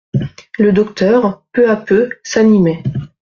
Le 0.57 0.71
docteur, 0.71 1.43
peu 1.53 1.69
à 1.69 1.75
peu, 1.75 2.09
s'animait. 2.23 2.81